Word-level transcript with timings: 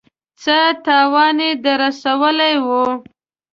څه 0.43 0.57
تاوان 0.85 1.37
يې 1.45 1.51
در 1.63 1.75
رسولی 1.83 2.53
و. 2.65 2.67